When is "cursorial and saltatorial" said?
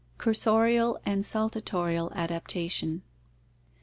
0.17-2.11